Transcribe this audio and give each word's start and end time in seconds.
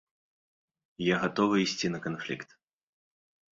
Я 1.13 1.19
гатовы 1.25 1.55
ісці 1.65 1.93
на 1.99 2.01
канфлікт. 2.09 2.49